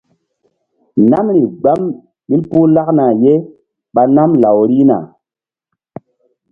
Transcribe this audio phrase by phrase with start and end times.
[1.09, 1.81] Namri gbam
[2.27, 3.33] ɓil puh lakna ye
[3.93, 4.97] ɓa nam law rihna.